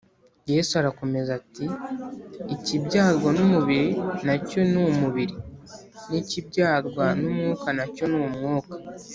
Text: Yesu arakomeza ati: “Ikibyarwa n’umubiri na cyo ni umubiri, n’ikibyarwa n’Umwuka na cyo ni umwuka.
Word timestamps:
Yesu 0.53 0.71
arakomeza 0.81 1.29
ati: 1.39 1.65
“Ikibyarwa 2.55 3.29
n’umubiri 3.37 3.89
na 4.25 4.35
cyo 4.47 4.61
ni 4.71 4.79
umubiri, 4.91 5.35
n’ikibyarwa 6.09 7.05
n’Umwuka 7.21 7.67
na 7.77 7.85
cyo 7.93 8.05
ni 8.11 8.17
umwuka. 8.25 8.73